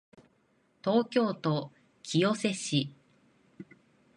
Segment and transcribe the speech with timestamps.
[0.83, 2.89] 東京都清瀬市